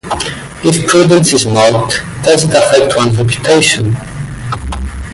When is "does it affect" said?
2.23-2.97